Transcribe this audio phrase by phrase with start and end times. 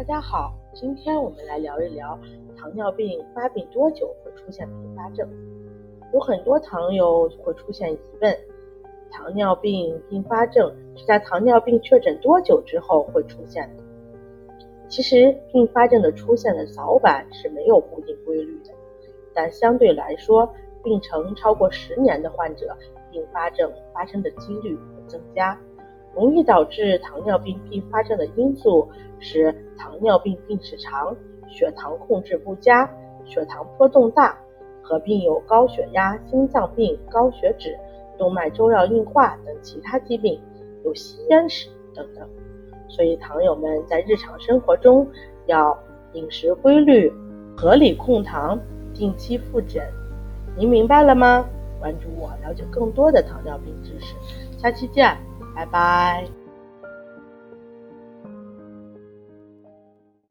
[0.00, 2.18] 大家好，今天我们来聊一聊
[2.56, 5.28] 糖尿病发病多久会出现并发症。
[6.14, 8.34] 有很多糖友会出现疑问：
[9.10, 13.82] 糖尿病并发症是在糖尿病确诊多久之后会出现的？
[14.88, 18.70] 其实，并发症的出现的早晚是没有固定规律的，
[19.34, 20.50] 但相对来说，
[20.82, 22.74] 病程超过十年的患者，
[23.12, 25.60] 并发症发生的几率会增加。
[26.14, 28.88] 容易导致糖尿病并发症的因素
[29.18, 31.16] 是糖尿病病史长、
[31.48, 32.90] 血糖控制不佳、
[33.24, 34.36] 血糖波动大，
[34.82, 37.76] 合并有高血压、心脏病、高血脂、
[38.18, 40.40] 动脉粥样硬化等其他疾病，
[40.84, 42.28] 有吸烟史等等。
[42.88, 45.06] 所以，糖友们在日常生活中
[45.46, 45.78] 要
[46.14, 47.12] 饮食规律、
[47.56, 48.58] 合理控糖、
[48.92, 49.82] 定期复诊。
[50.56, 51.46] 您明白了吗？
[51.78, 54.16] 关注我，了解更多的糖尿病知识。
[54.58, 55.16] 下期见。
[55.54, 56.39] 拜拜。